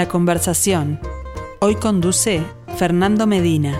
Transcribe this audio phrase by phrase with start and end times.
[0.00, 0.98] La conversación.
[1.58, 2.42] Hoy conduce
[2.78, 3.78] Fernando Medina.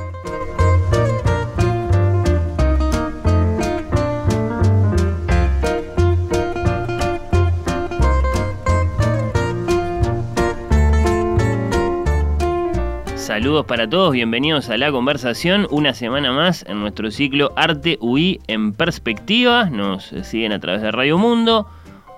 [13.16, 18.42] Saludos para todos, bienvenidos a la conversación, una semana más en nuestro ciclo Arte UI
[18.46, 19.70] en perspectiva.
[19.70, 21.66] Nos siguen a través de Radio Mundo,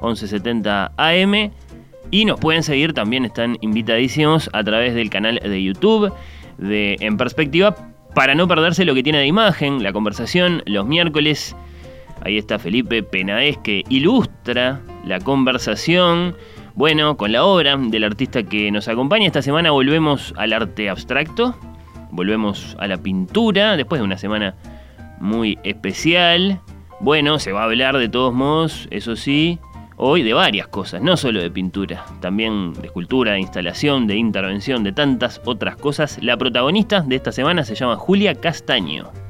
[0.01, 1.53] 1170 AM
[2.13, 6.13] y nos pueden seguir, también están invitadísimos a través del canal de YouTube
[6.59, 7.75] de En Perspectiva
[8.15, 11.57] para no perderse lo que tiene de imagen, la conversación los miércoles.
[12.23, 16.37] Ahí está Felipe Penaez que ilustra la conversación.
[16.75, 21.57] Bueno, con la obra del artista que nos acompaña esta semana volvemos al arte abstracto,
[22.11, 24.55] volvemos a la pintura, después de una semana
[25.19, 26.61] muy especial.
[27.01, 29.59] Bueno, se va a hablar de todos modos, eso sí,
[30.05, 34.83] hoy de varias cosas, no solo de pintura, también de escultura, de instalación, de intervención,
[34.83, 36.19] de tantas otras cosas.
[36.21, 39.22] La protagonista de esta semana se llama Julia Castaño.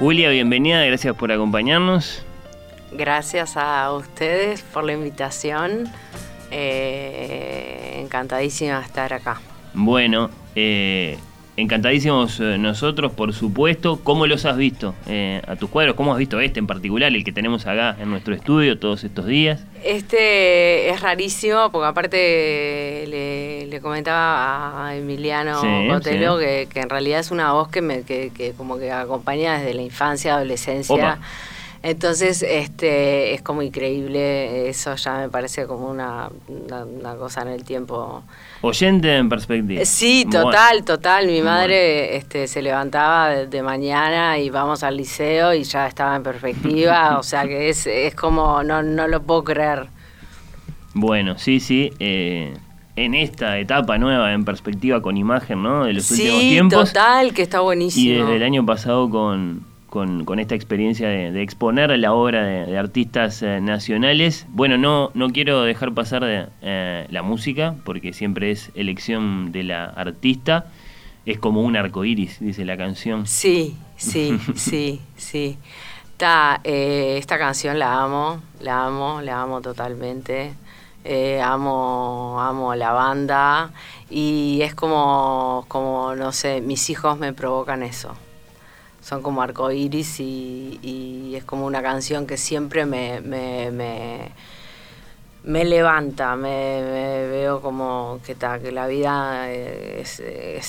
[0.00, 2.24] Julia, bienvenida, gracias por acompañarnos.
[2.90, 5.92] Gracias a ustedes por la invitación.
[6.50, 9.42] Eh, encantadísima de estar acá.
[9.74, 11.18] Bueno, eh,
[11.60, 14.00] encantadísimos eh, nosotros, por supuesto.
[14.02, 14.94] ¿Cómo los has visto
[15.46, 15.94] a tus cuadros?
[15.94, 19.26] ¿Cómo has visto este en particular, el que tenemos acá en nuestro estudio todos estos
[19.26, 19.64] días?
[19.84, 27.52] Este es rarísimo, porque aparte le, comentaba a Emiliano Cotelo que, en realidad es una
[27.52, 31.18] voz que me que, como que acompaña desde la infancia, adolescencia.
[31.82, 37.64] Entonces, este, es como increíble, eso ya me parece como una, una, cosa en el
[37.64, 38.22] tiempo.
[38.60, 39.82] Oyente en perspectiva.
[39.86, 41.26] Sí, total, total.
[41.26, 46.22] Mi madre este, se levantaba de, mañana y vamos al liceo y ya estaba en
[46.22, 49.88] perspectiva, o sea que es, es como, no, no lo puedo creer.
[50.92, 51.92] Bueno, sí, sí.
[51.98, 52.52] Eh,
[52.96, 55.84] en esta etapa nueva en perspectiva con imagen, ¿no?
[55.84, 56.88] De los últimos tiempos.
[56.88, 58.04] Sí, total, que está buenísimo.
[58.04, 63.42] Y desde el año pasado con con, esta experiencia de, exponer la obra de, artistas
[63.42, 64.46] eh, nacionales.
[64.50, 69.64] Bueno, no, no quiero dejar pasar de, eh, la música, porque siempre es elección de
[69.64, 70.66] la artista.
[71.26, 73.26] Es como un arco iris, dice la canción.
[73.26, 75.58] Sí, sí, sí, sí.
[76.64, 80.54] Eh, esta canción la amo, la amo, la amo totalmente.
[81.42, 83.72] amo, amo la banda
[84.08, 88.14] y es como, como, no sé, mis hijos me provocan eso
[89.10, 93.72] son como arcoíris y, y es como una canción que siempre me, me,
[95.42, 96.80] me, levanta, me,
[97.28, 100.20] veo como que, ta, que la vida es,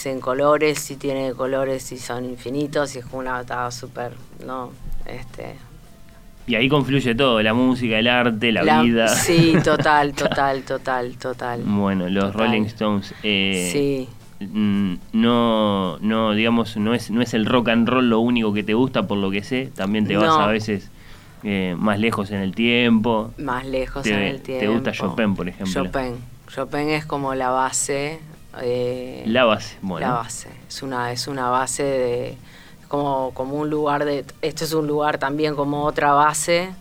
[0.07, 4.13] en colores y tiene colores y son infinitos y es como una batalla súper,
[4.44, 4.72] ¿no?
[5.06, 5.57] Este,
[6.47, 9.07] y ahí confluye todo, la música, el arte, la, vida.
[9.07, 11.62] Sí, total, total, total, total.
[11.63, 13.13] Bueno, los Rolling Stones.
[13.22, 14.09] Eh, sí.
[14.50, 18.63] Mm, no, no, digamos, no es, no es el rock and roll lo único que
[18.63, 20.90] te gusta, por lo que sé, también te vas a veces
[21.44, 23.31] eh, más lejos en el tiempo.
[23.38, 24.62] Más lejos en el tiempo.
[24.62, 25.85] ¿Te gusta Chopin, por ejemplo?
[25.85, 26.16] Chopin.
[26.47, 28.19] Chopin es como la base.
[28.62, 30.07] Eh, la base, bueno.
[30.07, 30.50] La base.
[30.68, 32.38] Es una, es una base de.
[32.88, 34.25] Como, como un lugar de.
[34.42, 36.71] Esto es un lugar también como otra base.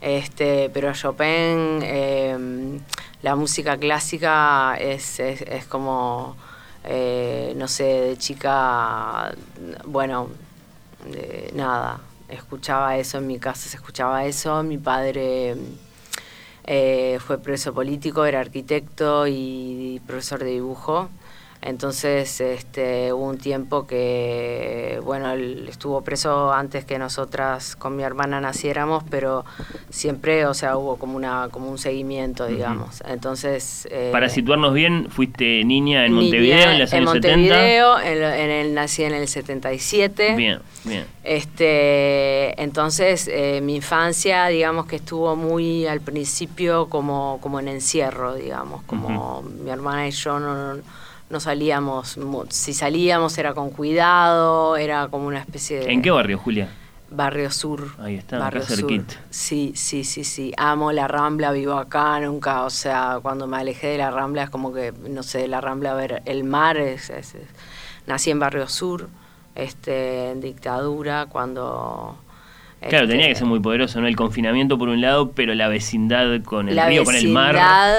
[0.00, 2.78] Este, pero Chopin, eh,
[3.22, 6.36] la música clásica es, es, es como
[6.90, 9.34] eh, no sé, de chica,
[9.84, 10.30] bueno,
[11.54, 15.54] nada, escuchaba eso en mi casa, se escuchaba eso, mi padre
[16.64, 21.10] eh, fue preso político, era arquitecto y profesor de dibujo,
[21.60, 28.04] Entonces, este, hubo un tiempo que, bueno, él estuvo preso antes que nosotras con mi
[28.04, 29.44] hermana naciéramos, pero
[29.90, 33.02] siempre, o sea, hubo como una como un seguimiento, digamos.
[33.06, 33.88] Entonces...
[33.90, 38.50] Eh, Para situarnos bien, fuiste niña en Montevideo en los años en Montevideo, En, en
[38.50, 40.36] el, nací en el 77.
[40.36, 41.06] Bien, bien.
[41.24, 48.34] Este, entonces, eh, mi infancia, digamos que estuvo muy al principio como, como en encierro,
[48.34, 50.82] digamos, como mi hermana y yo no no
[51.38, 55.92] salíamos, si salíamos era con cuidado, era como una especie de...
[55.92, 56.68] ¿En qué barrio, Julia?
[57.10, 57.92] Barrio Sur.
[57.98, 59.14] Ahí está, barrio acá cerquita.
[59.30, 60.52] Sí, sí, sí, sí.
[60.56, 64.50] Amo la Rambla, vivo acá, nunca, o sea, cuando me alejé de la Rambla es
[64.50, 67.10] como que, no sé, la Rambla, a ver, el mar, es,
[68.06, 69.08] nací en Barrio Sur,
[69.54, 72.18] este, en dictadura, cuando
[72.80, 74.06] Claro, tenía que ser muy poderoso, ¿no?
[74.06, 77.56] El confinamiento por un lado, pero la vecindad con el río, con el mar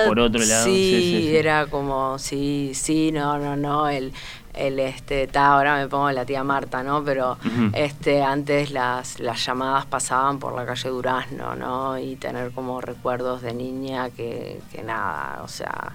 [0.08, 0.66] por otro lado.
[0.66, 4.14] Sí, era como, sí, sí, no, no, no, el,
[4.54, 7.04] el este, ahora me pongo la tía Marta, ¿no?
[7.04, 7.38] Pero
[7.74, 12.00] este, antes las, las llamadas pasaban por la calle Durazno, ¿no?
[12.00, 15.94] Y tener como recuerdos de niña que, que nada, o sea,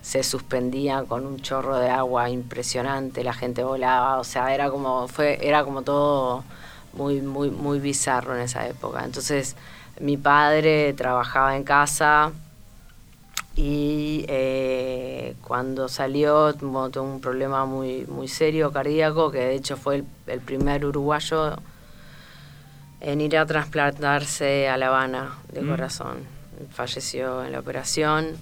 [0.00, 5.06] se suspendía con un chorro de agua impresionante, la gente volaba, o sea, era como,
[5.06, 6.44] fue, era como todo
[6.94, 9.04] muy, muy, muy bizarro en esa época.
[9.04, 9.56] Entonces,
[10.00, 12.32] mi padre trabajaba en casa
[13.54, 20.04] y eh, cuando salió tuvo, un problema muy, muy serio cardíaco, que de hecho fue
[20.26, 21.56] el, primer uruguayo
[23.00, 25.68] en ir a trasplantarse a La Habana de mm.
[25.68, 26.16] corazón.
[26.70, 28.36] Falleció en la operación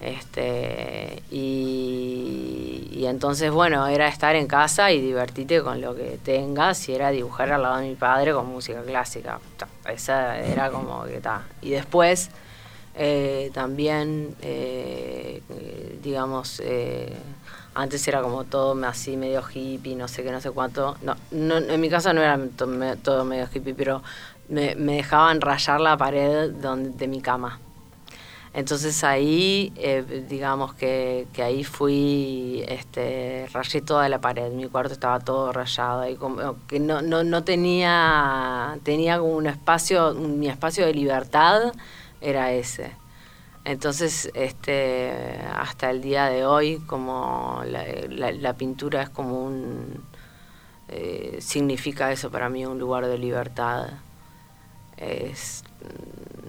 [0.00, 6.94] este, y, entonces, bueno, era estar en casa y divertirte con lo que tengas, y
[6.94, 9.40] era dibujar al lado de mi padre con música clásica.
[9.86, 11.42] Esa era como que está.
[11.60, 12.30] Y después,
[12.94, 15.42] eh, también, eh,
[16.02, 17.14] digamos, eh,
[17.74, 20.96] antes era como todo así medio hippie, no sé qué, no sé cuánto.
[21.02, 22.38] No, no en mi casa no era
[23.02, 24.02] todo medio hippie, pero
[24.48, 27.60] me, me dejaban rayar la pared donde, de mi cama.
[28.52, 34.92] Entonces ahí, eh, digamos que, que, ahí fui, este, rayé toda la pared, mi cuarto
[34.92, 40.48] estaba todo rayado, y como que no, no, no tenía, tenía como un espacio, mi
[40.48, 41.72] espacio de libertad
[42.20, 42.92] era ese.
[43.64, 45.12] Entonces, este,
[45.54, 50.02] hasta el día de hoy, como la, pintura es como un,
[50.88, 53.90] eh, significa eso para mí, un lugar de libertad,
[54.96, 55.62] es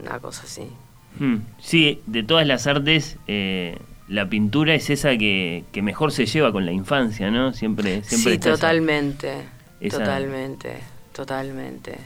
[0.02, 0.72] una cosa así.
[1.20, 1.38] Hmm.
[1.60, 3.78] Sí, de todas las artes, eh,
[4.08, 7.54] la pintura es esa que, mejor se lleva con la infancia, ¿no?
[7.54, 9.36] Siempre, siempre sí, totalmente,
[9.90, 10.78] totalmente,
[11.14, 11.98] totalmente.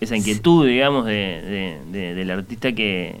[0.00, 3.20] Esa inquietud, digamos, de, del artista que,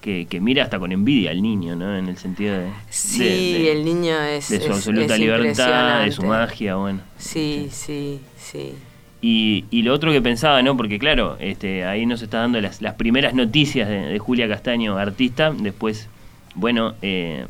[0.00, 1.96] que, mira hasta con envidia al niño, ¿no?
[1.96, 2.70] En el sentido de...
[2.88, 4.48] Sí, el niño es...
[4.48, 7.00] De su absoluta libertad, de su magia, bueno.
[7.18, 8.74] Sí, sí, sí.
[9.20, 10.76] Y, y, lo otro que pensaba, ¿no?
[10.76, 15.50] Porque claro, este, ahí nos está dando las, las primeras noticias de, Julia Castaño, artista.
[15.50, 16.08] Después,
[16.54, 17.44] bueno, eh,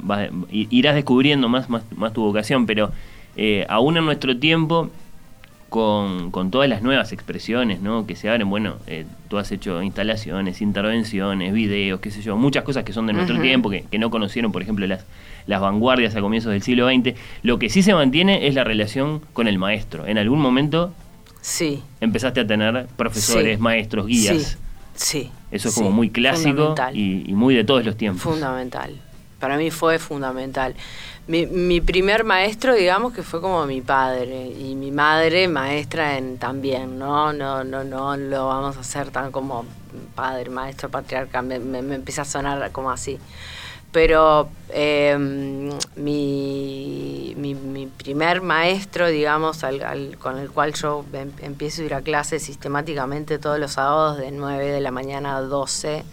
[0.51, 2.91] irás descubriendo más, más, más, tu vocación, pero
[3.37, 4.91] eh, aún en nuestro tiempo,
[5.69, 8.07] con, con, todas las nuevas expresiones ¿no?
[8.07, 12.65] que se abren, bueno, eh, tú has hecho instalaciones, intervenciones, videos, qué sé yo, muchas
[12.65, 15.05] cosas que son de nuestro tiempo, que, que, no conocieron, por ejemplo, las,
[15.47, 17.15] las vanguardias a comienzos del siglo XX.
[17.43, 20.07] Lo que sí se mantiene es la relación con el maestro.
[20.07, 20.95] En algún momento
[21.41, 21.83] Sí.
[22.01, 24.59] Empezaste a tener profesores, maestros, guías.
[24.95, 25.31] Sí.
[25.51, 28.23] Eso es como muy clásico y, muy de todos los tiempos.
[28.23, 29.01] Fundamental.
[29.39, 30.75] Para mí fue fundamental.
[31.29, 36.39] Mi, mi, primer maestro, digamos que fue como mi padre y mi madre maestra en
[36.39, 37.33] también, ¿no?
[37.33, 39.65] No, no, no lo vamos a hacer tan como
[40.15, 43.19] padre, maestro, patriarca, me, me, me empieza a sonar como así
[43.93, 49.65] pero em, mi, mi, primer maestro, digamos,
[50.19, 54.31] con el cual yo em, empiezo a ir a clase sistemáticamente todos los sábados de
[54.31, 56.05] 9 de la mañana a 12,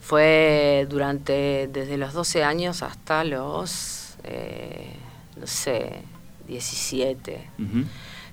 [0.00, 4.94] fue durante, desde los 12 años hasta los, eh,
[5.36, 6.02] no sé,
[6.46, 7.50] 17.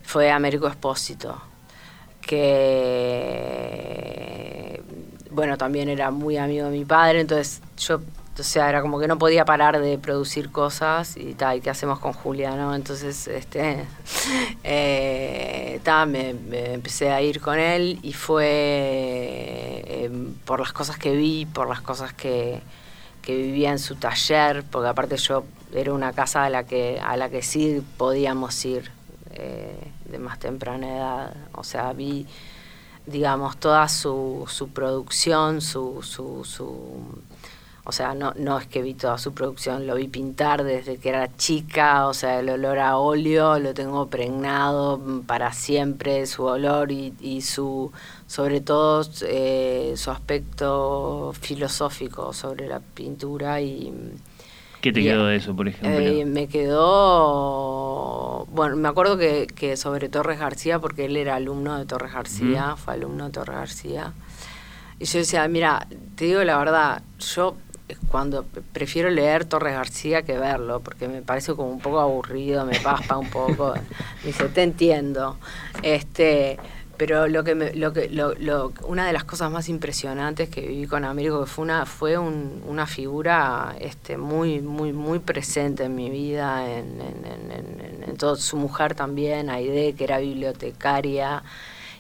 [0.04, 1.42] Fue Américo Espósito,
[2.22, 2.42] que,
[5.32, 8.00] bueno, también era muy amigo de mi padre, entonces yo
[8.44, 12.14] sea, era como que no podía parar de producir cosas y tal, ¿qué hacemos con
[12.14, 12.76] Julia, no?
[12.76, 13.86] Entonces, este,
[14.64, 21.46] eh, me, empecé a ir con él y fue em, por las cosas que vi,
[21.46, 22.62] por las cosas que,
[23.28, 27.30] vivía en su taller, porque aparte yo era una casa a la que, a la
[27.30, 28.92] que sí podíamos ir
[29.32, 32.28] eh, de más temprana edad, o sea, vi
[33.06, 37.22] digamos, toda su, su producción, su, su, su
[37.88, 41.10] o sea, no, no es que vi toda su producción, lo vi pintar desde que
[41.10, 46.92] era chica, o sea, el olor a óleo lo tengo pregnado para siempre, su olor
[46.92, 47.92] y, y su,
[48.26, 53.94] sobre todo, eh, su aspecto filosófico sobre la pintura y...
[54.82, 56.00] ¿Qué te quedó de eso, por ejemplo?
[56.00, 61.78] Eh, me quedó, bueno, me acuerdo que, que, sobre Torres García, porque él era alumno
[61.78, 64.14] de Torres García, fue alumno de Torres García,
[64.98, 67.56] y yo decía, mira, te digo la verdad, yo
[68.10, 72.80] cuando prefiero leer Torres García que verlo, porque me parece como un poco aburrido, me
[72.80, 73.74] paspa un poco.
[74.22, 75.38] Me dice, te entiendo.
[75.84, 76.58] Este,
[76.98, 80.62] pero lo que me, lo que lo, lo, una de las cosas más impresionantes que
[80.62, 85.84] viví con Américo que fue una fue un, una figura este muy muy muy presente
[85.84, 91.44] en mi vida en, en, en, en todo su mujer también Aide que era bibliotecaria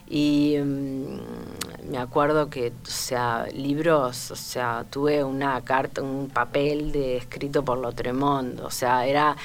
[0.08, 1.20] y um,
[1.90, 7.64] me acuerdo que, o sea, libros, o sea, tuve una carta, un papel de escrito
[7.64, 9.36] por Lotremont, o sea, era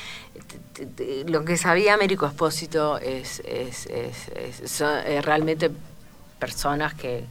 [1.26, 4.90] lo que sabía Américo Espósito es, es, es, son
[5.22, 5.70] realmente
[6.38, 7.24] personas que,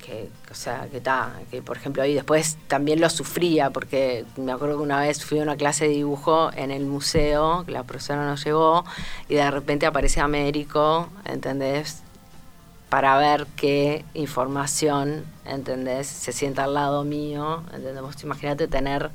[0.00, 4.52] que, o sea, que está, que por ejemplo ahí después también lo sufría, porque me
[4.52, 8.24] acuerdo que una vez fui a una clase de dibujo en el museo, la profesora
[8.24, 8.84] nos llevó,
[9.28, 12.02] y de repente aparece Américo, ¿entendés?
[12.90, 16.08] Para ver qué información, ¿entendés?
[16.08, 18.22] Se sienta al lado mío, ¿entendés?
[18.24, 19.10] imagínate tener,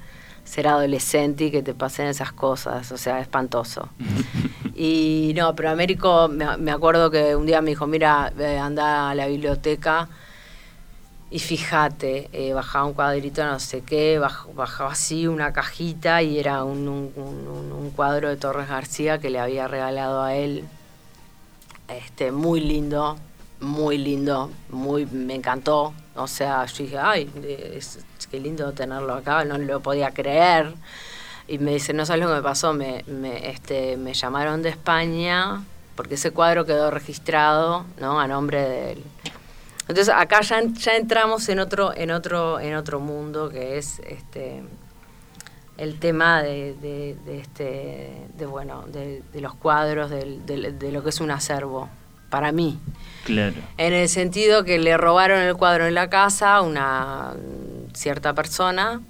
[0.46, 3.90] ser adolescente y que te pasen esas cosas, o sea, espantoso.
[4.76, 9.28] y no, pero Américo, me, acuerdo que un día me dijo, mira, anda a la
[9.28, 10.08] biblioteca
[11.30, 16.64] y fíjate, eh, bajaba un cuadrito, no sé qué, bajaba así una cajita y era
[16.64, 20.64] un, un cuadro de Torres García que le había regalado a él,
[21.90, 23.18] este, muy lindo,
[23.66, 25.94] muy lindo, muy me encantó.
[26.16, 27.30] O sea, yo dije, ay,
[28.32, 30.74] qué lindo tenerlo acá, no lo podía creer.
[31.48, 34.70] Y me dice, no sabes lo que me pasó, me, me, este, me llamaron de
[34.70, 35.64] España
[35.96, 38.20] porque ese cuadro quedó registrado, ¿no?
[38.20, 39.04] A nombre de él.
[39.88, 44.64] Entonces acá ya, ya entramos en otro, en otro, en otro mundo que es este
[45.78, 51.10] el tema de, de, de este, de bueno, de, de los cuadros, de lo que
[51.10, 51.90] es un acervo,
[52.30, 52.80] para mí.
[53.26, 53.56] Claro.
[53.78, 57.34] En el sentido que le robaron el cuadro en la casa a una
[57.94, 59.02] cierta persona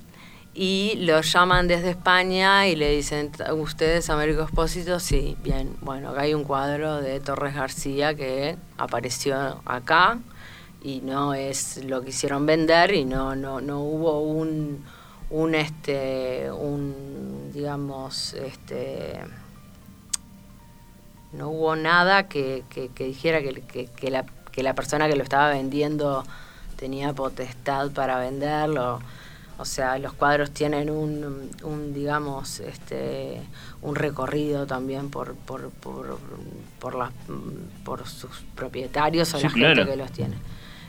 [0.54, 5.02] y lo llaman desde España y le dicen, ¿ustedes Américo Expósito?
[5.02, 5.76] Sí, bien.
[5.82, 10.18] Bueno, acá hay un cuadro de Torres García que apareció acá
[10.82, 14.86] y no es lo que hicieron vender y no, no, no hubo un,
[15.30, 19.20] un este, un, digamos, este
[21.38, 22.63] no hubo nada que,
[22.98, 26.25] dijera que, que, la, que la persona que lo estaba vendiendo
[26.75, 29.01] tenía potestad para venderlo.
[29.58, 33.42] O sea, los cuadros tienen un, un digamos, este,
[33.82, 36.20] un recorrido también por, por, por,
[36.80, 37.10] por,
[37.86, 40.36] por sus propietarios o la gente que los tiene.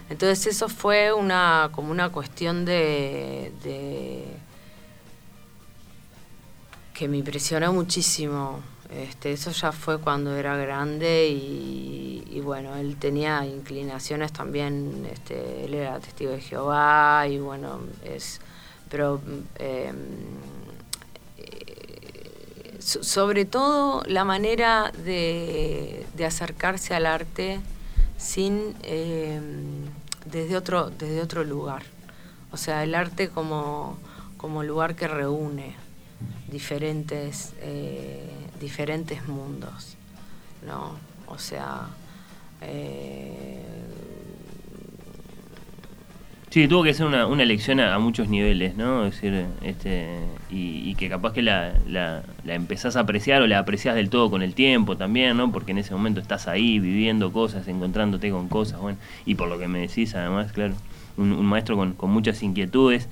[0.08, 4.24] Entonces eso fue una como una cuestión de, de
[6.94, 13.44] que me impresionó muchísimo este, eso ya fue cuando era grande y, bueno, él tenía
[13.44, 18.40] inclinaciones también, este, él era testigo de Jehová y bueno, es,
[18.88, 19.20] pero
[19.58, 19.96] em,
[21.38, 27.60] eh, sobre todo la manera de, acercarse al arte
[28.18, 29.86] sin em,
[30.26, 31.82] desde otro desde otro lugar,
[32.52, 33.98] o sea, el arte como
[34.36, 35.85] como lugar que reúne
[36.50, 38.28] diferentes eh,
[38.60, 39.96] diferentes mundos,
[40.66, 40.96] ¿no?
[41.26, 41.88] O sea...
[42.62, 43.62] Eh...
[46.50, 49.04] Sí, tuvo que ser una, una elección a, muchos niveles, ¿no?
[49.04, 53.58] Es decir, este, y, que capaz que la, la, la, empezás a apreciar o la
[53.58, 55.52] apreciás del todo con el tiempo también, ¿no?
[55.52, 58.96] Porque en ese momento estás ahí viviendo cosas, encontrándote con cosas, bueno,
[59.26, 60.72] y por lo que me decís además, claro,
[61.18, 63.06] un, un maestro con, con muchas inquietudes.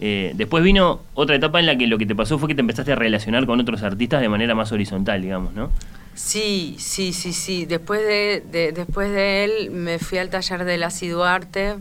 [0.00, 2.60] Eh, después vino otra etapa en la que lo que te pasó fue que te
[2.60, 5.70] empezaste a relacionar con otros artistas de manera más horizontal, digamos, ¿no?
[6.14, 7.66] Sí, sí, sí, sí.
[7.66, 10.78] Después de, después de él me fui al taller de
[11.10, 11.76] Duarte,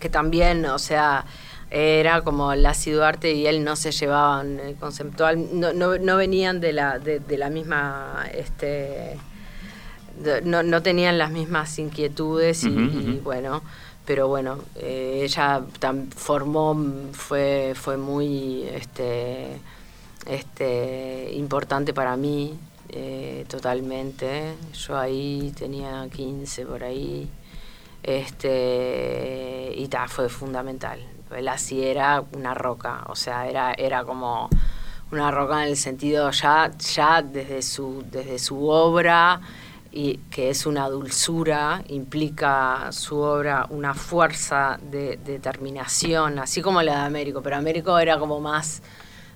[0.00, 1.24] que también, o sea,
[1.70, 6.72] era como Lassi Duarte y él no se llevaban eh, conceptual, no, no, venían de
[6.72, 9.18] la, de, la misma, este,
[10.44, 13.62] no, no tenían las mismas inquietudes y bueno
[14.08, 15.60] pero bueno, eh, ella
[16.16, 16.74] formó,
[17.12, 19.60] fue, fue muy este,
[20.24, 24.54] este, importante para mí, eh, totalmente.
[24.72, 27.28] Yo ahí tenía 15 por ahí,
[28.02, 31.06] este, y ta, fue fundamental.
[31.42, 34.48] Lassi era una roca, o sea, era, era como
[35.12, 39.42] una roca en el sentido ya, ya desde su, desde su obra,
[39.90, 47.00] y que es una dulzura, implica su obra una fuerza de, determinación, así como la
[47.00, 48.82] de Américo, pero Américo era como más,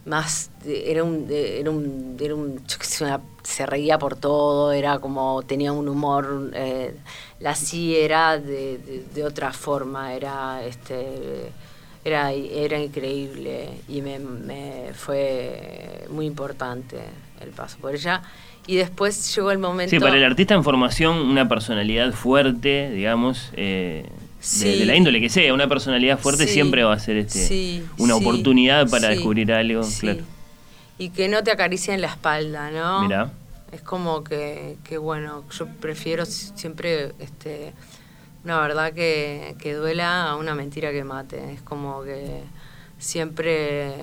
[0.05, 2.63] más era un, era un, era un
[3.43, 6.95] se reía por todo, era como, tenía un humor, eh,
[7.41, 11.51] la sí era de, de, otra forma, era este
[12.05, 16.99] era, era increíble y me, me fue muy importante
[17.41, 18.23] el paso por ella.
[18.67, 19.91] Y después llegó el momento...
[19.91, 24.09] Sí, para el artista en formación, una personalidad fuerte, digamos, eh,
[24.61, 28.89] de, la índole que sea, una personalidad fuerte siempre va a ser este, una oportunidad
[28.89, 29.83] para descubrir algo.
[30.01, 30.23] Claro.
[30.99, 33.03] Y que no te acaricie en la espalda, ¿no?
[33.03, 33.33] Mira.
[33.73, 37.73] Es como que, que, bueno, yo prefiero siempre este,
[38.45, 41.55] una verdad que, que duela a una mentira que mate.
[41.55, 42.43] Es como que
[43.03, 43.95] siempre...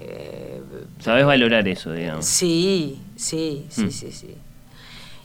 [0.00, 0.60] Eh,
[1.00, 2.26] ¿Sabes valorar eso, digamos?
[2.26, 3.90] Sí, sí, sí, mm.
[3.90, 4.36] sí, sí.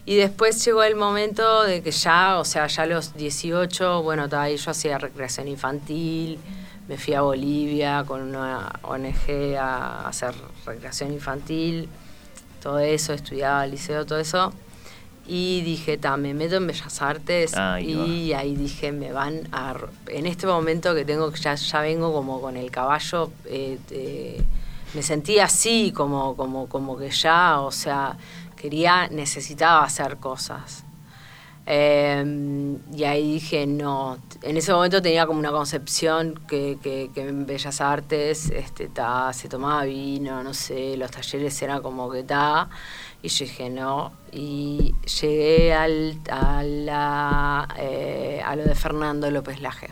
[0.05, 4.27] Y después llegó el momento de que ya, o sea, ya a los 18, bueno,
[4.33, 6.37] ahí yo hacía recreación infantil,
[6.87, 10.33] me fui a Bolivia con una ONG a hacer
[10.65, 11.87] recreación infantil,
[12.61, 14.53] todo eso, estudiaba al liceo, todo eso.
[15.25, 19.73] Y dije, ta, me meto en Bellas Artes y ahí dije, me van a...
[20.07, 24.43] En este momento que tengo, ya, ya vengo como con el caballo, eh,
[24.93, 28.17] me sentí así, como, como, como que ya, o sea,
[28.55, 30.83] quería, necesitaba hacer cosas.
[31.65, 37.45] Em, y ahí dije, no, en ese momento tenía como una concepción que, que, en
[37.45, 42.69] Bellas Artes este, ta, se tomaba vino, no sé, los talleres eran como que ta,
[43.23, 49.91] y dije, no, y llegué al, a, eh, a lo de Fernando López Laje.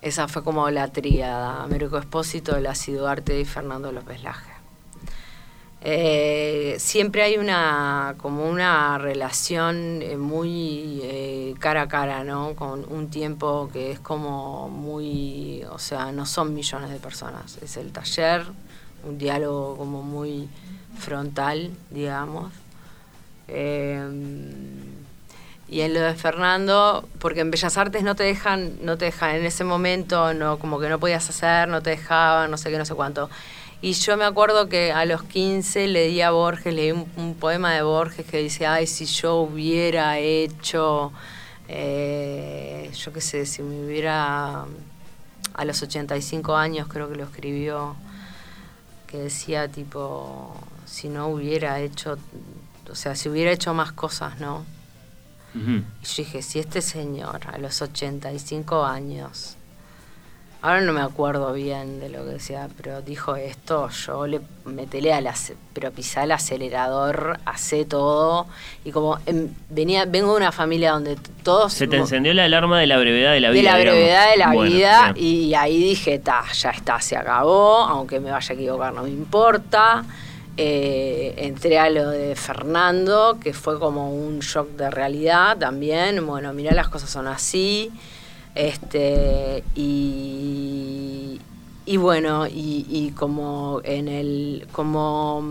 [0.00, 4.50] Esa fue como la tríada, Américo Espósito, Laci Duarte y Fernando López Laje.
[5.80, 12.56] Eh, siempre hay una como una relación eh, muy cara a cara, ¿no?
[12.56, 17.76] Con un tiempo que es como muy, o sea, no son millones de personas, es
[17.76, 18.44] el taller,
[19.04, 20.48] un diálogo como muy
[20.98, 22.52] frontal, digamos.
[23.48, 24.92] Em,
[25.68, 29.36] y en lo de Fernando, porque en Bellas Artes no te dejan, no te dejan
[29.36, 32.78] en ese momento, no, como que no podías hacer, no te dejaban, no sé qué,
[32.78, 33.30] no sé cuánto.
[33.80, 37.82] Y yo me acuerdo que a los 15 leí a Borges, leí un, poema de
[37.82, 41.10] Borges que dice, ay, si yo hubiera hecho,
[41.68, 44.66] eh, yo qué sé, si me hubiera,
[45.54, 47.96] a los 85 años creo que lo escribió,
[49.08, 50.54] que decía tipo,
[50.92, 52.18] si no hubiera hecho,
[52.90, 54.66] o sea, si hubiera hecho más cosas, ¿no?
[55.54, 59.56] Y yo dije, si este señor a los 85 años,
[60.60, 65.14] ahora no me acuerdo bien de lo que decía, pero dijo esto, yo le metele
[65.14, 65.34] a
[65.72, 68.46] pero pisá el acelerador, hace todo,
[68.84, 71.72] y como em, venía, vengo de una familia donde todos...
[71.72, 73.76] Se te encendió la alarma de la brevedad de la vida.
[73.76, 78.20] De la brevedad de la vida, y ahí dije, ta, ya está, se acabó, aunque
[78.20, 80.04] me vaya a equivocar, no me importa.
[80.58, 86.26] Eh, entré a lo de Fernando, que fue como un shock de realidad también.
[86.26, 87.90] Bueno, mirá, las cosas son así.
[88.54, 91.40] Este, y,
[91.86, 95.42] y bueno, y, como en el, como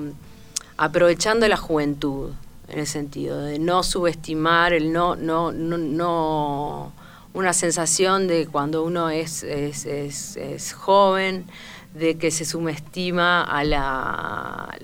[0.78, 2.32] aprovechando la juventud,
[2.68, 6.92] en el sentido de no subestimar, el no, no, no, no
[7.34, 11.46] una sensación de cuando uno es, es, es, es joven,
[11.94, 14.78] de que se subestima a la,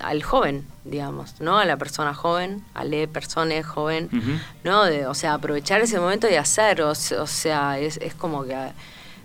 [0.00, 1.58] al, joven, digamos, ¿no?
[1.58, 4.08] A la persona joven, a la persona joven,
[4.64, 4.84] ¿no?
[4.84, 8.72] De, o sea, aprovechar ese momento y hacer, o, sea, es, es como que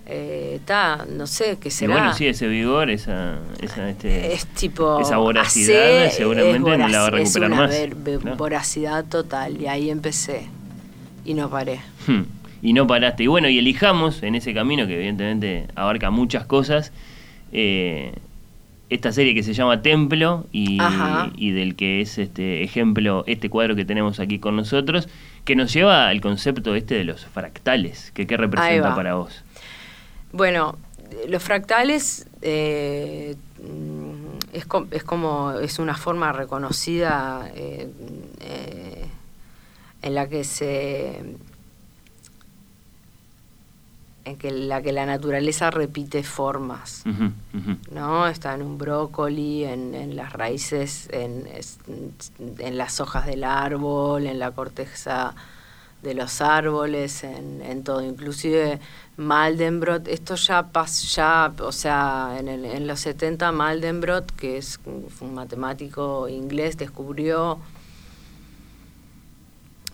[0.05, 1.93] está, eh, no sé, qué será.
[1.93, 7.07] bueno, sí, ese vigor, esa, esa, este, es tipo, esa voracidad, seguramente no la va
[7.07, 8.37] a recuperar más.
[8.37, 10.47] voracidad total, y ahí empecé,
[11.25, 11.81] y no paré.
[12.05, 13.23] Hmm y no paraste.
[13.23, 16.91] Y bueno, y elijamos en ese camino que evidentemente abarca muchas cosas,
[17.51, 18.13] eh,
[18.89, 20.79] esta serie que se llama Templo y,
[21.35, 25.07] y, del que es este ejemplo, este cuadro que tenemos aquí con nosotros,
[25.45, 29.43] que nos lleva al concepto este de los fractales, que qué representa para vos.
[30.31, 30.75] Bueno,
[31.27, 33.35] los fractales eh,
[34.53, 37.87] es, es, como, es una forma reconocida eh,
[40.01, 41.21] en la que se
[44.25, 47.03] en que la que la naturaleza repite formas,
[47.91, 48.27] ¿no?
[48.27, 51.47] Está en un brócoli, en, las raíces, en,
[52.59, 55.33] en, las hojas del árbol, en la corteza
[56.03, 58.79] de los árboles, en, en todo, inclusive
[59.17, 64.79] Maldenbrot, esto ya pasó, ya, o sea, en, el, en los 70 Maldenbrot, que es
[64.85, 67.59] un matemático inglés, descubrió,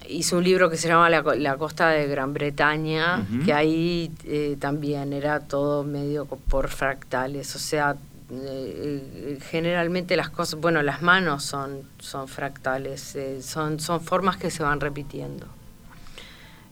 [0.09, 4.57] hizo un libro que se llama La, la costa de Gran Bretaña, que ahí eh,
[4.59, 7.95] también era todo medio por fractales, o sea,
[8.31, 14.49] eh, generalmente las cosas, bueno, las manos son, son fractales, eh, son, son formas que
[14.49, 15.45] se van repitiendo.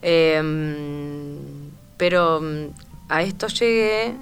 [0.01, 1.37] Em,
[1.97, 2.67] pero mm,
[3.09, 4.15] a esto llegué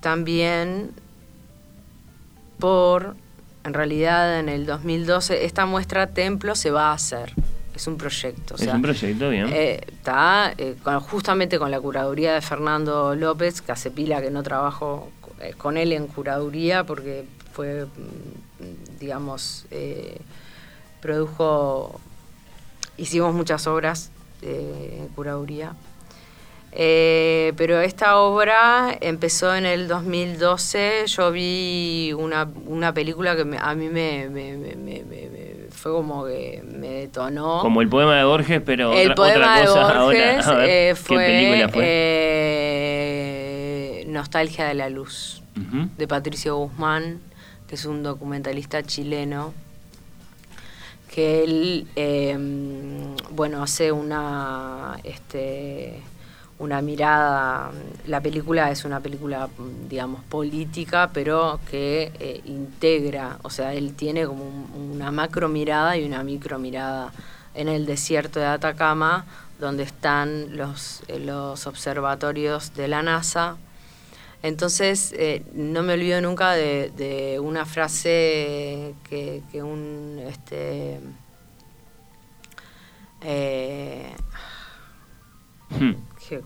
[0.00, 0.90] también
[2.58, 3.16] por,
[3.64, 7.32] en realidad en el 2012, esta muestra templo se va a hacer.
[7.78, 8.56] Es un proyecto.
[8.56, 9.46] es un proyecto, bien.
[9.52, 15.12] Está eh, justamente con la curaduría de Fernando López, que hace pila que no trabajo
[15.40, 20.18] eh, con él en curaduría porque fue, mm, digamos, eh,
[21.00, 22.00] produjo,
[22.96, 24.10] hicimos muchas obras
[24.42, 25.76] en curaduría.
[26.72, 31.04] Eh, pero esta obra empezó en el 2012.
[31.06, 34.28] Yo vi una, una película que a mí me,
[35.78, 37.60] fue como que me detonó.
[37.60, 39.92] Como el poema de Borges, pero el otra, poema cosa.
[39.92, 41.84] De Borges, eh, fue, ¿Qué película fue?
[44.00, 47.20] Eh, Nostalgia de la Luz, de Patricio Guzmán,
[47.68, 49.54] que es un documentalista chileno
[51.08, 56.00] que él, em, bueno, hace una, este,
[56.58, 57.70] una mirada,
[58.06, 59.48] la película es una película,
[59.88, 64.44] digamos, política, pero que eh, integra, o sea, él tiene como
[64.76, 67.12] una macro mirada y una micro mirada
[67.54, 69.24] en el desierto de Atacama,
[69.60, 73.56] donde están los, eh, los observatorios de la NASA.
[74.42, 80.20] Entonces, eh, no me olvido nunca de, una frase que, un...
[80.26, 81.00] Este,
[85.70, 86.42] hmm que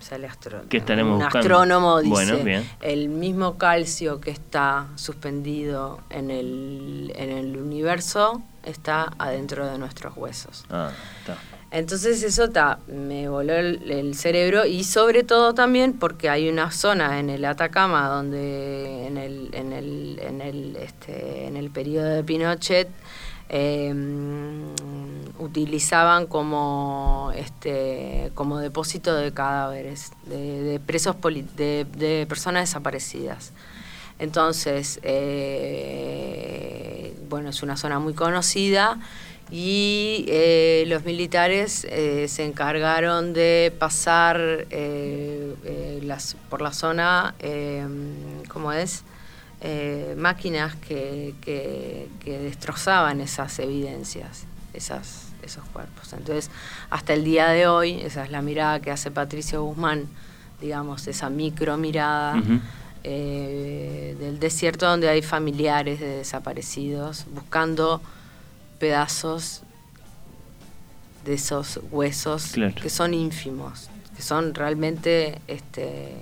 [0.00, 0.28] sale
[0.68, 1.38] ¿Qué estaremos un buscando?
[1.38, 9.66] astrónomo dice el mismo calcio que está suspendido en el, en el universo está adentro
[9.66, 10.64] de nuestros huesos.
[10.70, 10.90] Ah,
[11.20, 11.36] está.
[11.70, 17.20] Entonces eso ta, me voló el, cerebro y sobre todo también porque hay una zona
[17.20, 22.24] en el Atacama donde en el, en el, en el, este, en el periodo de
[22.24, 22.88] Pinochet
[23.48, 23.94] eh,
[25.40, 31.16] utilizaban como este como depósito de cadáveres de, presos
[31.56, 33.52] de, de, personas desaparecidas
[34.18, 36.30] entonces eh,
[37.28, 38.98] bueno es una zona muy conocida
[39.50, 44.66] y eh, los militares eh, se encargaron de pasar
[46.02, 47.34] las, por la zona
[48.48, 49.02] ¿cómo es?
[50.16, 56.12] Máquinas que, que, destrozaban esas evidencias, esas, esos cuerpos.
[56.12, 56.50] Entonces,
[56.90, 60.08] hasta el día de hoy, esa es la mirada que hace Patricio Guzmán,
[60.60, 62.40] digamos, esa micro mirada
[63.02, 68.02] eh, del desierto donde hay familiares de desaparecidos buscando
[68.78, 69.62] pedazos
[71.24, 76.12] de esos huesos que son ínfimos, que son realmente este,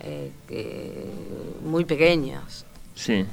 [0.00, 1.12] eh,
[1.64, 2.64] muy pequeños.
[2.94, 3.24] Sí.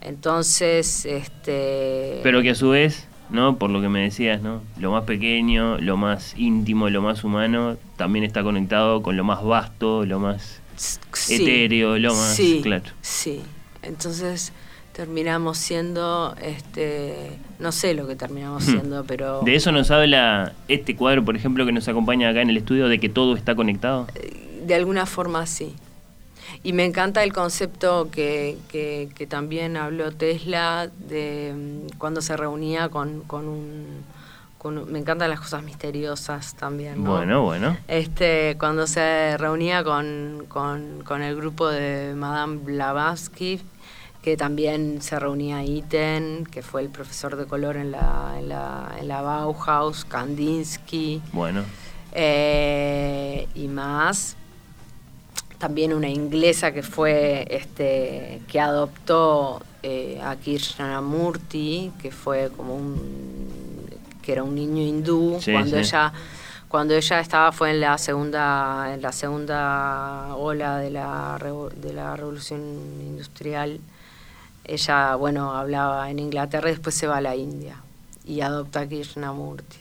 [0.00, 2.20] Entonces, este...
[2.22, 3.56] Pero que a su vez, ¿no?
[3.56, 4.62] Por lo que me decías, ¿no?
[4.78, 9.42] Lo más pequeño, lo más íntimo, lo más humano, también está conectado con lo más
[9.42, 10.60] vasto, lo más
[11.28, 12.36] etéreo, lo más...
[12.36, 12.84] Sí, claro.
[13.00, 13.40] Sí.
[13.82, 14.52] Entonces
[14.92, 18.70] terminamos siendo, este, no sé lo que terminamos hmm.
[18.70, 19.40] siendo, pero...
[19.40, 22.88] De eso nos habla este cuadro, por ejemplo, que nos acompaña acá en el estudio,
[22.88, 24.06] de que todo está conectado.
[24.14, 25.74] Eh, de alguna forma sí.
[26.64, 32.88] Y me encanta el concepto que, que, también habló Tesla de mm, cuando se reunía
[32.88, 34.04] con, con un...
[34.86, 37.02] me encantan las cosas misteriosas también.
[37.02, 37.76] Bueno, bueno.
[37.88, 43.60] Este, cuando se reunía con, con, el grupo de Madame Blavatsky,
[44.22, 48.94] que también se reunía Iten, que fue el profesor de color en la, en la,
[49.00, 51.22] en la Bauhaus, Kandinsky.
[51.32, 51.64] Bueno.
[52.12, 54.36] Eh, y más
[55.62, 63.88] también una inglesa que fue este que adoptó eh, a Krishnamurti que fue como un
[64.20, 66.12] que era un niño hindú cuando ella
[66.66, 71.38] cuando ella estaba fue en la segunda en la segunda ola de la
[71.76, 72.60] de la revolución
[73.00, 73.78] industrial.
[74.64, 77.76] Ella bueno hablaba en Inglaterra y después se va a la India
[78.24, 79.78] y adopta a Krishnamurti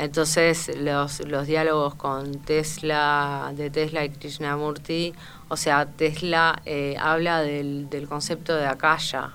[0.00, 5.12] entonces los, los diálogos con Tesla, de Tesla y Krishnamurti,
[5.48, 9.32] o sea, Tesla eh, habla del, del, concepto de akasha,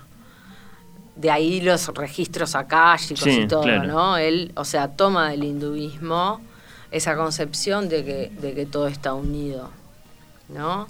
[1.14, 3.86] de ahí los registros akáshicos Sí, y todo, claro.
[3.86, 4.16] ¿no?
[4.16, 6.40] Él, o sea, toma del hinduismo
[6.90, 9.70] esa concepción de que, de que todo está unido,
[10.48, 10.88] ¿no?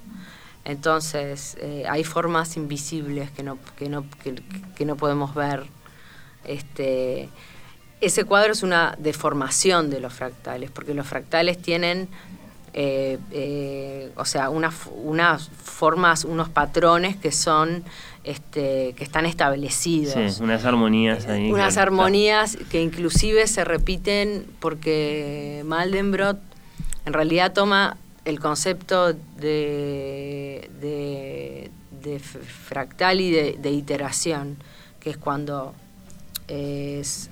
[0.64, 4.42] Entonces, eh, hay formas invisibles que no, que no, que,
[4.74, 5.66] que no podemos ver.
[6.44, 7.28] Este,
[8.00, 12.08] ese cuadro es una deformación de los fractales, porque los fractales tienen,
[12.74, 17.84] eh, eh, o sea, unas, unas formas, unos patrones que son,
[18.22, 20.14] este, que están establecidos.
[20.14, 21.50] Sí, unas armonías ahí.
[21.50, 21.90] Unas claro.
[21.90, 26.38] armonías que inclusive se repiten porque Maldenbrot
[27.06, 31.70] en realidad toma el concepto de, de,
[32.68, 34.56] fractal y de, de iteración,
[35.00, 35.74] que es cuando
[36.48, 37.30] es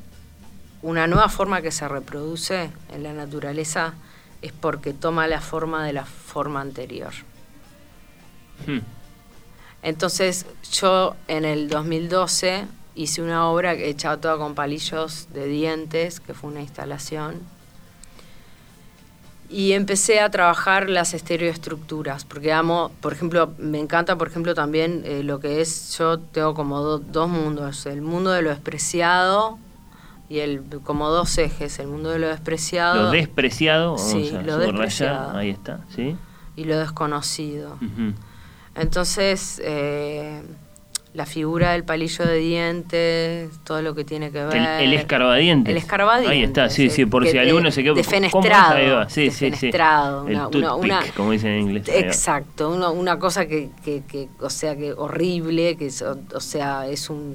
[0.84, 3.94] una nueva forma que se reproduce en la naturaleza
[4.42, 7.12] es porque toma la forma de la forma anterior.
[8.66, 8.80] Hmm.
[9.82, 16.34] Entonces yo en el 2012 hice una obra hecha toda con palillos de dientes, que
[16.34, 17.40] fue una instalación,
[19.48, 25.02] y empecé a trabajar las estereoestructuras, porque amo, por ejemplo, me encanta, por ejemplo, también
[25.04, 29.58] eh, lo que es, yo tengo como do- dos mundos, el mundo de lo despreciado
[30.28, 34.42] y el como dos ejes, el mundo de lo despreciado Lo despreciado, vamos Sí, a
[34.42, 35.36] lo despreciado.
[35.36, 36.16] ahí está, ¿sí?
[36.56, 37.78] y lo desconocido.
[38.76, 40.42] Entonces, eh,
[41.12, 44.56] la figura del palillo de dientes, todo lo que tiene que ver.
[44.56, 45.70] El, el escarbadientes.
[45.70, 46.30] El escarbadientes.
[46.32, 47.94] Ahí está, sí, sí, por que si alguno se quedó.
[47.94, 48.06] ¿cómo es?
[48.10, 49.50] defenestrado, va, Sí, sí, sí.
[49.50, 51.84] defenestrado, El una- una- toothpick, una- como dicen en inglés.
[51.88, 56.40] Exacto, una, una cosa que, que, que, o sea, que horrible, que es, o, o
[56.40, 57.34] sea, es un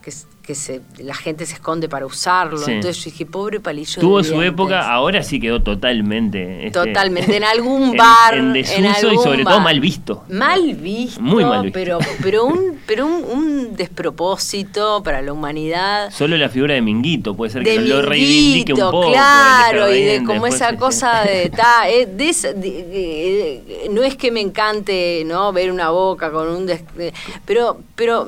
[0.00, 2.56] que, es- que se, la gente se esconde para usarlo.
[2.56, 2.70] Sí.
[2.72, 4.52] Entonces yo dije, pobre palillo Tuvo de su dientes.
[4.52, 6.66] época, ahora sí quedó totalmente.
[6.68, 8.34] este, Totalmente, en algún bar.
[8.34, 9.62] En, desuso y algún sobre todo bar.
[9.64, 10.24] mal visto.
[10.30, 11.20] Mal visto.
[11.20, 11.78] Muy mal visto.
[11.78, 16.10] Pero, pero, un, pero un, un despropósito para la humanidad.
[16.12, 19.12] Solo la figura de Minguito puede ser De que lo reivindique un poco.
[19.12, 24.16] claro, y de como esa cosa de, ta, eh, de esa- de- eh, no es
[24.16, 27.12] que me encante no ver una boca con un des- eh,
[27.44, 28.26] pero pero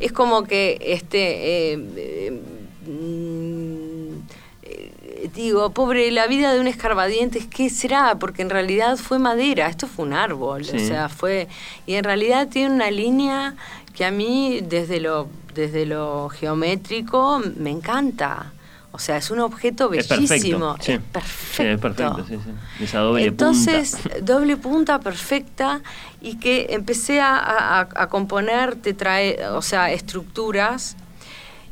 [0.00, 2.42] es como que este eh, eh,
[2.90, 4.22] mm,
[5.34, 9.86] digo pobre la vida de un escarbadientes qué será porque en realidad fue madera esto
[9.86, 10.76] fue un árbol Sí.
[10.76, 11.48] o sea fue
[11.86, 13.54] y en realidad tiene una línea
[13.94, 18.52] que a mí desde lo desde lo geométrico me encanta
[18.90, 20.82] o sea es un objeto Es bellísimo perfecto.
[20.84, 20.92] Sí.
[20.92, 22.84] es Sí, perfecto es perfecto, sí, sí.
[22.84, 24.18] Esa doble entonces, punta.
[24.20, 25.80] doble punta perfecta
[26.20, 30.96] y que empecé a, a- a componer tetrae, o sea, estructuras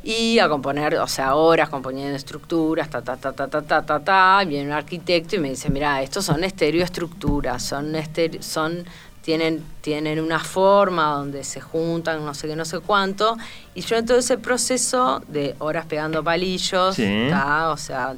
[0.03, 3.99] y a componer, o sea, horas componiendo estructuras, ta, ta, ta, ta, ta, ta, ta,
[3.99, 4.43] ta.
[4.47, 8.83] Viene un arquitecto y me dice, mira, estos son estereoestructuras, son, estere- son
[9.21, 13.37] tienen, tienen una forma donde se juntan, no sé qué, no sé cuánto.
[13.75, 17.27] Y yo en todo ese proceso de horas pegando palillos, Sí.
[17.29, 18.15] ta, o sea,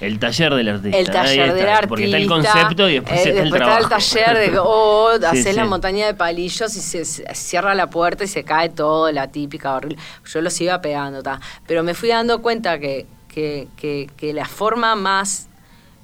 [0.00, 0.98] El taller del artista.
[0.98, 1.88] el taller del artista.
[1.88, 3.82] Porque está el concepto y después eh, está el después trabajo.
[3.82, 7.74] está el taller de oh, Sí, haces la montaña de palillos y se, se cierra
[7.74, 9.98] la puerta y se cae todo, la típica horrible.
[10.24, 11.40] Yo los iba pegando, ta.
[11.66, 15.48] pero me fui dando cuenta que, que, que, que la forma más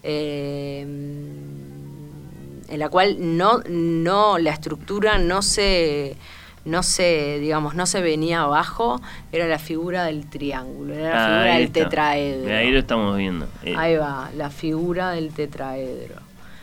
[0.03, 6.16] eh, en la cual no, no, la estructura no se
[6.64, 9.01] no se, digamos, no se venía abajo,
[9.33, 11.85] era la figura del triángulo, era la Ah, figura del está.
[11.85, 12.57] tetraedro.
[12.57, 13.46] Ahí lo estamos viendo.
[13.62, 16.16] Eh, Ahí va, la figura del tetraedro.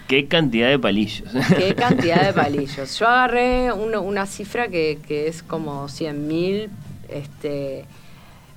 [0.07, 1.29] Qué cantidad de palillos.
[1.57, 2.97] Qué cantidad de palillos.
[2.99, 6.69] Yo agarré uno- una cifra que, que es como 100.000,
[7.10, 7.86] este,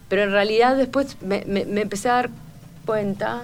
[0.08, 2.30] pero en realidad después me, me- me empecé a dar
[2.86, 3.42] cuenta,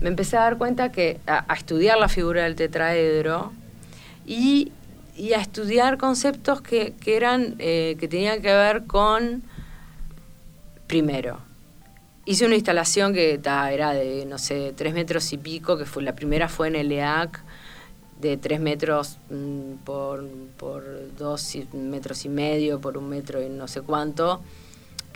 [0.00, 3.52] me empecé a dar cuenta que a, a estudiar la figura del tetraedro
[4.26, 4.72] y,
[5.16, 9.42] y a estudiar conceptos que, que eran, eh, que tenían que ver con,
[10.86, 11.40] primero,
[12.28, 16.02] Hice una instalación que ta, era de, no sé, tres metros y pico, que fue
[16.02, 17.40] la primera fue en el EAC,
[18.20, 20.26] de tres metros mm, por,
[20.56, 20.82] por
[21.16, 24.42] dos metros y medio, por un metro y no sé cuánto,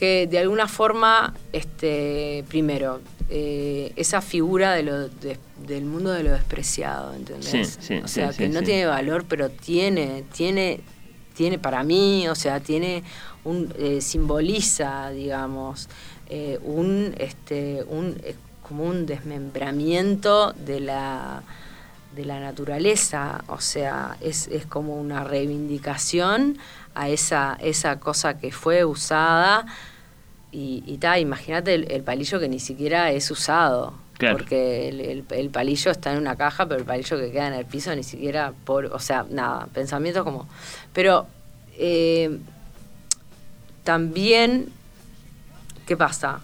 [0.00, 6.22] que de alguna forma, este, primero, eh, esa figura de lo de- del mundo de
[6.24, 7.78] lo despreciado, ¿entendés?
[7.78, 10.80] Sí, sí, o sea, sí, que no tiene valor, pero tiene, tiene,
[11.36, 13.04] tiene para mí, o sea, tiene
[13.44, 15.88] un, eh, simboliza, digamos,
[16.30, 18.16] eh, un, este, un,
[18.66, 21.42] como un desmembramiento de la,
[22.16, 26.56] de la naturaleza, o sea, es, es como una reivindicación
[26.94, 29.66] a esa, esa cosa que fue usada
[30.52, 33.94] y, y ta, imagínate el, el palillo que ni siquiera es usado.
[34.18, 34.36] Claro.
[34.36, 37.54] Porque el, el- el palillo está en una caja, pero el palillo que queda en
[37.54, 40.46] el piso ni siquiera por, o sea, nada, pensamientos como.
[40.92, 41.26] Pero
[41.78, 42.38] eh,
[43.84, 44.66] también,
[45.86, 46.40] ¿qué pasa?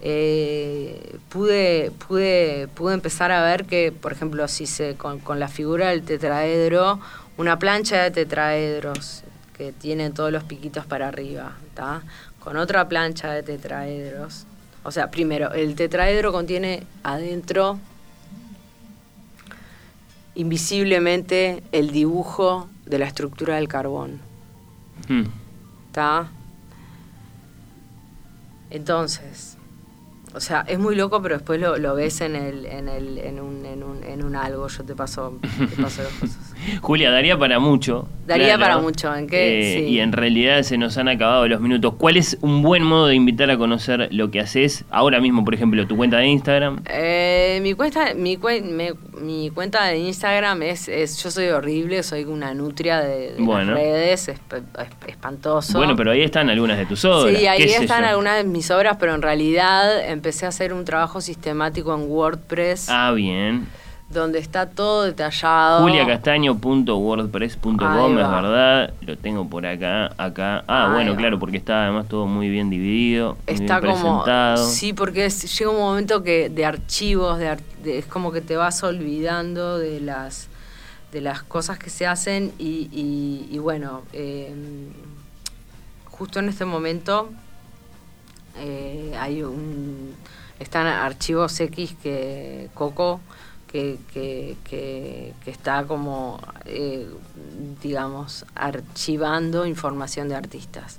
[0.00, 5.90] Eh, pude, pude, pude empezar a ver que, por ejemplo, si se con, la figura
[5.90, 7.00] del tetraedro,
[7.36, 9.24] una plancha de tetraedros
[9.56, 12.02] que tiene todos los piquitos para arriba, ¿está?
[12.40, 14.46] Con otra plancha de tetraedros.
[14.82, 17.78] O sea, primero, el tetraedro contiene adentro
[20.34, 24.20] invisiblemente el dibujo de la estructura del carbón.
[25.08, 25.24] Hmm.
[25.86, 26.30] ¿Está?
[28.70, 29.56] Entonces,
[30.34, 33.40] o sea, es muy loco, pero después lo, lo ves en, el, en, el, en,
[33.40, 34.68] un, en, un, en un algo.
[34.68, 36.54] Yo te paso, te paso las cosas.
[36.80, 38.08] Julia, daría para mucho.
[38.26, 39.14] Daría para mucho.
[39.14, 39.78] ¿En qué?
[39.78, 41.94] Eh, y en realidad se nos han acabado los minutos.
[41.98, 44.84] ¿Cuál es un buen modo de invitar a conocer lo que haces?
[44.90, 46.82] Ahora mismo, por ejemplo, tu cuenta de Instagram.
[46.88, 48.36] Eh, mi, cuenta, mi,
[49.20, 54.40] mi, cuenta de Instagram es, es, Yo soy horrible, soy una nutria de, redes, es,
[55.06, 55.78] espantoso.
[55.78, 57.38] Bueno, pero ahí están algunas de tus obras.
[57.38, 61.20] Sí, ahí están algunas de mis obras, pero en realidad empecé a hacer un trabajo
[61.20, 62.88] sistemático en WordPress.
[62.88, 63.66] Ah, bien
[64.10, 65.80] donde está todo detallado.
[65.82, 70.64] juliacastaño.wordpress.com, es verdad, lo tengo por acá, acá.
[70.66, 74.68] Ah, bueno, claro, porque está además todo muy bien dividido, está muy bien como, presentado.
[74.68, 79.78] Sí, porque llega un momento que de archivos, de, es como que te vas olvidando
[79.78, 80.48] de las
[81.12, 82.88] de las cosas que se hacen y,
[83.50, 84.90] y, bueno, em,
[86.04, 87.30] justo en este momento
[88.56, 90.14] eh, hay un
[90.60, 93.20] están archivos X que Coco
[93.70, 97.08] que, que, que, está como, eh,
[97.82, 100.98] digamos, archivando información de artistas.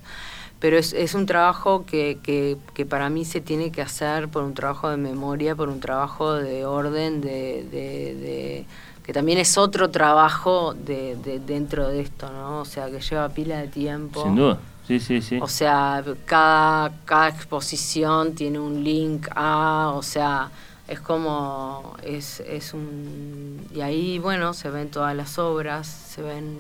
[0.60, 4.54] Pero es, es un trabajo que, que, para mí se tiene que hacer por un
[4.54, 8.66] trabajo de memoria, por un trabajo de orden, de, de,
[9.04, 12.60] que también es otro trabajo de, dentro de esto, ¿no?
[12.60, 14.24] O sea, que lleva pila de tiempo.
[14.24, 14.60] Sin duda.
[14.88, 15.40] Sí, sí, sí.
[15.42, 20.52] O sea, cada, cada exposición tiene un link a, o sea,
[20.92, 23.66] es como, es, es un...
[23.74, 26.58] Y ahí, bueno, se ven todas las obras, se ven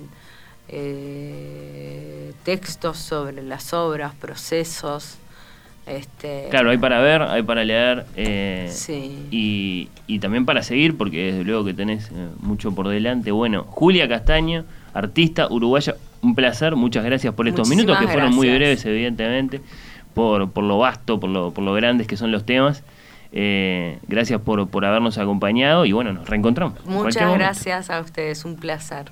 [0.70, 5.18] eh, textos sobre las obras, procesos.
[5.86, 9.28] Este, claro, hay para ver, hay para leer eh, sí.
[9.32, 13.32] y, y, también para seguir, porque desde luego que tenés eh, mucho por delante.
[13.32, 14.64] Bueno, Julia Castaño,
[14.94, 19.60] artista uruguaya, un placer, muchas gracias por estos minutos que fueron muy breves, evidentemente,
[20.14, 22.82] por, por lo vasto, por lo, por lo grandes que son los temas.
[23.32, 26.86] Eh, gracias por, por habernos acompañado y bueno, nos reencontramos.
[26.86, 29.06] Muchas gracias a ustedes, un placer.